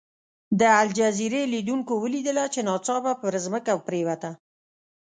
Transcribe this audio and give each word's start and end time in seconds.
د 0.59 0.61
الجزیرې 0.81 1.41
لیدونکو 1.53 1.93
ولیدله 2.03 2.45
چې 2.53 2.59
ناڅاپه 2.67 3.13
پر 3.21 3.33
ځمکه 3.45 3.71
پرېوته. 3.87 4.29